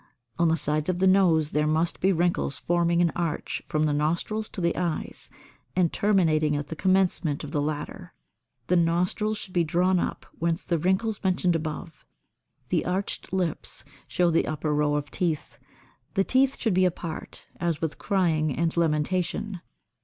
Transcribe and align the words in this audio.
On 0.39 0.47
the 0.47 0.57
sides 0.57 0.89
of 0.89 0.97
the 0.97 1.05
nose 1.05 1.51
there 1.51 1.67
must 1.67 1.99
be 1.99 2.11
wrinkles 2.11 2.57
forming 2.57 3.03
an 3.03 3.11
arch 3.15 3.61
from 3.67 3.85
the 3.85 3.93
nostrils 3.93 4.49
to 4.49 4.59
the 4.59 4.75
eyes 4.75 5.29
and 5.75 5.93
terminating 5.93 6.55
at 6.55 6.69
the 6.69 6.75
commencement 6.75 7.43
of 7.43 7.51
the 7.51 7.61
latter; 7.61 8.15
the 8.65 8.75
nostrils 8.75 9.37
should 9.37 9.53
be 9.53 9.63
drawn 9.63 9.99
up, 9.99 10.25
whence 10.39 10.63
the 10.63 10.79
wrinkles 10.79 11.23
mentioned 11.23 11.55
above; 11.55 12.03
the 12.69 12.83
arched 12.83 13.31
lips 13.31 13.83
show 14.07 14.31
the 14.31 14.47
upper 14.47 14.73
row 14.73 14.95
of 14.95 15.11
teeth. 15.11 15.59
The 16.15 16.23
teeth 16.23 16.57
should 16.57 16.73
be 16.73 16.85
apart, 16.85 17.47
as 17.57 17.79
with 17.79 17.99
crying 17.99 18.55
and 18.57 18.75
lamentation. 18.75 19.61